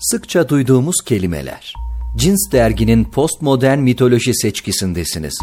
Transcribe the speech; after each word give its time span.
Sıkça 0.00 0.48
duyduğumuz 0.48 0.96
kelimeler. 1.04 1.74
Cins 2.16 2.52
derginin 2.52 3.04
postmodern 3.04 3.78
mitoloji 3.78 4.34
seçkisindesiniz. 4.34 5.40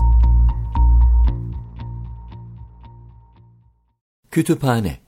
Kütüphane 4.31 4.99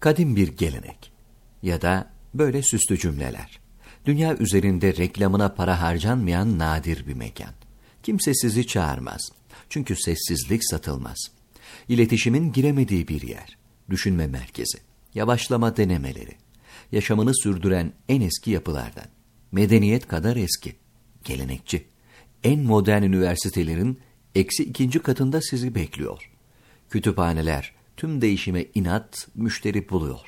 Kadim 0.00 0.36
bir 0.36 0.48
gelenek 0.48 1.12
ya 1.62 1.82
da 1.82 2.10
böyle 2.34 2.62
süslü 2.62 2.98
cümleler. 2.98 3.60
Dünya 4.06 4.36
üzerinde 4.36 4.96
reklamına 4.96 5.54
para 5.54 5.82
harcanmayan 5.82 6.58
nadir 6.58 7.06
bir 7.06 7.14
mekan. 7.14 7.54
Kimse 8.02 8.34
sizi 8.34 8.66
çağırmaz. 8.66 9.30
Çünkü 9.68 9.96
sessizlik 9.96 10.70
satılmaz. 10.70 11.18
İletişimin 11.88 12.52
giremediği 12.52 13.08
bir 13.08 13.22
yer. 13.22 13.58
Düşünme 13.90 14.26
merkezi. 14.26 14.78
Yavaşlama 15.14 15.76
denemeleri. 15.76 16.43
Yaşamını 16.92 17.36
sürdüren 17.36 17.92
en 18.08 18.20
eski 18.20 18.50
yapılardan. 18.50 19.06
Medeniyet 19.52 20.08
kadar 20.08 20.36
eski. 20.36 20.76
Gelenekçi. 21.24 21.84
En 22.44 22.60
modern 22.60 23.02
üniversitelerin 23.02 23.98
eksi 24.34 24.64
ikinci 24.64 24.98
katında 24.98 25.40
sizi 25.40 25.74
bekliyor. 25.74 26.30
Kütüphaneler 26.90 27.72
tüm 27.96 28.20
değişime 28.20 28.66
inat 28.74 29.28
müşteri 29.34 29.88
buluyor. 29.88 30.20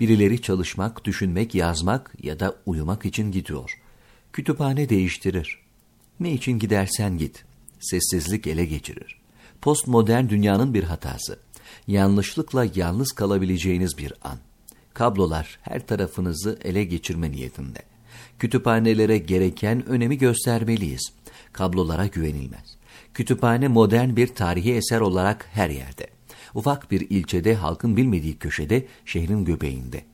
Birileri 0.00 0.42
çalışmak, 0.42 1.04
düşünmek, 1.04 1.54
yazmak 1.54 2.14
ya 2.22 2.40
da 2.40 2.56
uyumak 2.66 3.04
için 3.04 3.32
gidiyor. 3.32 3.80
Kütüphane 4.32 4.88
değiştirir. 4.88 5.58
Ne 6.20 6.32
için 6.32 6.58
gidersen 6.58 7.18
git. 7.18 7.44
Sessizlik 7.80 8.46
ele 8.46 8.64
geçirir. 8.64 9.20
Postmodern 9.62 10.28
dünyanın 10.28 10.74
bir 10.74 10.84
hatası. 10.84 11.38
Yanlışlıkla 11.86 12.66
yalnız 12.74 13.12
kalabileceğiniz 13.12 13.98
bir 13.98 14.12
an. 14.22 14.38
Kablolar 14.96 15.58
her 15.62 15.86
tarafınızı 15.86 16.58
ele 16.64 16.84
geçirme 16.84 17.30
niyetinde. 17.30 17.78
Kütüphanelere 18.38 19.18
gereken 19.18 19.86
önemi 19.88 20.18
göstermeliyiz. 20.18 21.12
Kablolara 21.52 22.06
güvenilmez. 22.06 22.76
Kütüphane 23.14 23.68
modern 23.68 24.16
bir 24.16 24.26
tarihi 24.26 24.74
eser 24.74 25.00
olarak 25.00 25.48
her 25.52 25.70
yerde. 25.70 26.06
Ufak 26.54 26.90
bir 26.90 27.10
ilçede 27.10 27.54
halkın 27.54 27.96
bilmediği 27.96 28.38
köşede 28.38 28.86
şehrin 29.04 29.44
göbeğinde. 29.44 30.04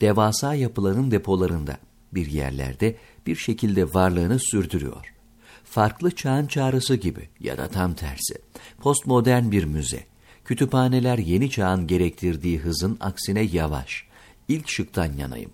Devasa 0.00 0.54
yapıların 0.54 1.10
depolarında 1.10 1.76
bir 2.12 2.26
yerlerde 2.26 2.96
bir 3.26 3.36
şekilde 3.36 3.94
varlığını 3.94 4.38
sürdürüyor. 4.38 5.14
Farklı 5.64 6.10
çağın 6.10 6.46
çağrısı 6.46 6.94
gibi 6.94 7.28
ya 7.40 7.58
da 7.58 7.68
tam 7.68 7.94
tersi. 7.94 8.34
Postmodern 8.80 9.50
bir 9.50 9.64
müze. 9.64 10.04
Kütüphaneler 10.44 11.18
yeni 11.18 11.50
çağın 11.50 11.86
gerektirdiği 11.86 12.58
hızın 12.58 12.96
aksine 13.00 13.40
yavaş. 13.40 14.07
İlk 14.48 14.68
şıktan 14.68 15.12
yanayım. 15.12 15.50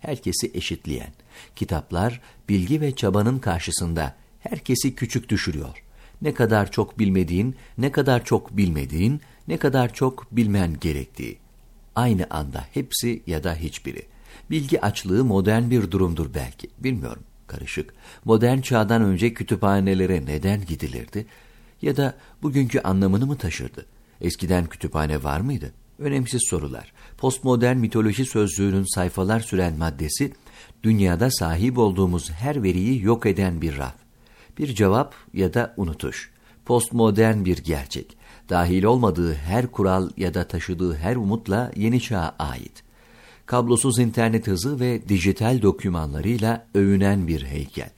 Herkesi 0.00 0.50
eşitleyen. 0.54 1.12
Kitaplar 1.56 2.20
bilgi 2.48 2.80
ve 2.80 2.96
çabanın 2.96 3.38
karşısında 3.38 4.16
herkesi 4.40 4.94
küçük 4.94 5.28
düşürüyor. 5.28 5.82
Ne 6.22 6.34
kadar 6.34 6.70
çok 6.70 6.98
bilmediğin, 6.98 7.56
ne 7.78 7.92
kadar 7.92 8.24
çok 8.24 8.56
bilmediğin, 8.56 9.20
ne 9.48 9.56
kadar 9.56 9.94
çok 9.94 10.36
bilmen 10.36 10.80
gerektiği. 10.80 11.38
Aynı 11.94 12.26
anda 12.30 12.64
hepsi 12.72 13.22
ya 13.26 13.44
da 13.44 13.54
hiçbiri. 13.54 14.02
Bilgi 14.50 14.80
açlığı 14.80 15.24
modern 15.24 15.70
bir 15.70 15.90
durumdur 15.90 16.34
belki, 16.34 16.70
bilmiyorum, 16.78 17.22
karışık. 17.46 17.94
Modern 18.24 18.60
çağdan 18.60 19.02
önce 19.02 19.34
kütüphanelere 19.34 20.26
neden 20.26 20.66
gidilirdi? 20.66 21.26
Ya 21.82 21.96
da 21.96 22.14
bugünkü 22.42 22.80
anlamını 22.80 23.26
mı 23.26 23.38
taşırdı? 23.38 23.86
Eskiden 24.20 24.66
kütüphane 24.66 25.22
var 25.22 25.40
mıydı? 25.40 25.72
Önemsiz 26.02 26.42
sorular. 26.50 26.92
Postmodern 27.18 27.76
mitoloji 27.76 28.24
sözlüğünün 28.24 28.94
sayfalar 28.94 29.40
süren 29.40 29.78
maddesi, 29.78 30.32
dünyada 30.82 31.30
sahip 31.30 31.78
olduğumuz 31.78 32.30
her 32.30 32.62
veriyi 32.62 33.02
yok 33.02 33.26
eden 33.26 33.60
bir 33.60 33.78
raf. 33.78 33.94
Bir 34.58 34.74
cevap 34.74 35.14
ya 35.34 35.54
da 35.54 35.74
unutuş. 35.76 36.30
Postmodern 36.64 37.44
bir 37.44 37.58
gerçek 37.58 38.16
dahil 38.48 38.84
olmadığı 38.84 39.34
her 39.34 39.66
kural 39.66 40.10
ya 40.16 40.34
da 40.34 40.48
taşıdığı 40.48 40.96
her 40.96 41.16
umutla 41.16 41.72
yeni 41.76 42.00
çağa 42.00 42.34
ait. 42.38 42.82
Kablosuz 43.46 43.98
internet 43.98 44.46
hızı 44.46 44.80
ve 44.80 45.08
dijital 45.08 45.62
dokümanlarıyla 45.62 46.66
övünen 46.74 47.28
bir 47.28 47.44
heykel. 47.44 47.90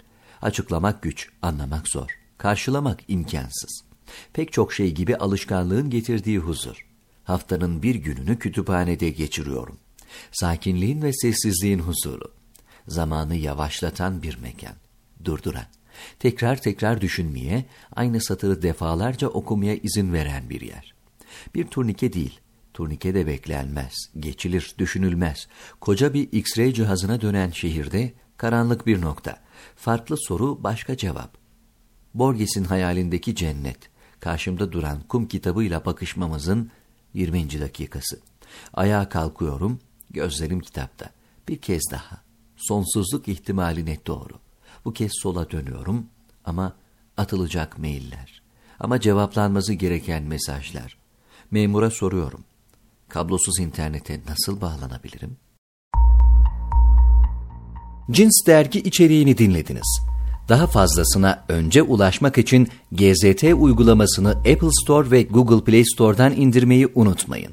Açıklamak 0.42 1.02
güç, 1.02 1.28
anlamak 1.42 1.88
zor, 1.88 2.18
karşılamak 2.38 3.00
imkansız. 3.08 3.84
Pek 4.32 4.52
çok 4.52 4.72
şey 4.72 4.92
gibi 4.92 5.16
alışkanlığın 5.16 5.90
getirdiği 5.90 6.38
huzur. 6.38 6.93
Haftanın 7.24 7.82
bir 7.82 7.94
gününü 7.94 8.38
kütüphanede 8.38 9.10
geçiriyorum. 9.10 9.78
Sakinliğin 10.32 11.02
ve 11.02 11.12
sessizliğin 11.12 11.78
huzuru. 11.78 12.32
Zamanı 12.88 13.36
yavaşlatan 13.36 14.22
bir 14.22 14.38
mekan. 14.38 14.74
Durduran 15.24 15.66
tekrar 16.18 16.62
tekrar 16.62 17.00
düşünmeye, 17.00 17.64
aynı 17.96 18.20
satırı 18.20 18.62
defalarca 18.62 19.28
okumaya 19.28 19.74
izin 19.74 20.12
veren 20.12 20.50
bir 20.50 20.60
yer. 20.60 20.94
Bir 21.54 21.66
turnike 21.66 22.12
değil, 22.12 22.40
turnike 22.74 23.14
de 23.14 23.26
beklenmez, 23.26 23.94
geçilir, 24.20 24.74
düşünülmez. 24.78 25.48
Koca 25.80 26.14
bir 26.14 26.32
X-ray 26.32 26.72
cihazına 26.72 27.20
dönen 27.20 27.50
şehirde 27.50 28.12
karanlık 28.36 28.86
bir 28.86 29.00
nokta. 29.00 29.36
Farklı 29.76 30.16
soru, 30.18 30.64
başka 30.64 30.96
cevap. 30.96 31.36
Borges'in 32.14 32.64
hayalindeki 32.64 33.34
cennet, 33.34 33.78
karşımda 34.20 34.72
duran 34.72 35.00
kum 35.08 35.28
kitabıyla 35.28 35.84
bakışmamızın 35.84 36.70
20. 37.14 37.60
dakikası. 37.60 38.20
Ayağa 38.74 39.08
kalkıyorum, 39.08 39.80
gözlerim 40.10 40.60
kitapta. 40.60 41.10
Bir 41.48 41.56
kez 41.56 41.82
daha. 41.90 42.22
Sonsuzluk 42.56 43.28
ihtimali 43.28 43.86
net 43.86 44.06
doğru. 44.06 44.32
Bu 44.84 44.92
kez 44.92 45.12
sola 45.22 45.50
dönüyorum 45.50 46.06
ama 46.44 46.76
atılacak 47.16 47.78
mailler. 47.78 48.42
Ama 48.80 49.00
cevaplanması 49.00 49.72
gereken 49.72 50.22
mesajlar. 50.22 50.98
Memura 51.50 51.90
soruyorum. 51.90 52.44
Kablosuz 53.08 53.58
internete 53.58 54.20
nasıl 54.28 54.60
bağlanabilirim? 54.60 55.36
Cins 58.10 58.46
dergi 58.46 58.78
içeriğini 58.78 59.38
dinlediniz. 59.38 60.13
Daha 60.48 60.66
fazlasına 60.66 61.44
önce 61.48 61.82
ulaşmak 61.82 62.38
için 62.38 62.68
GZT 62.92 63.44
uygulamasını 63.44 64.30
Apple 64.30 64.70
Store 64.82 65.10
ve 65.10 65.22
Google 65.22 65.64
Play 65.64 65.84
Store'dan 65.84 66.32
indirmeyi 66.32 66.88
unutmayın. 66.94 67.52